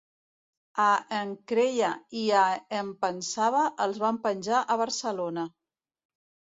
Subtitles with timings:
[0.85, 1.91] A en Creia
[2.23, 2.47] i a
[2.81, 5.51] en Pensava els van penjar a Barcelona.